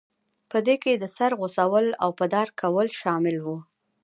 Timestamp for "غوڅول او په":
1.39-2.25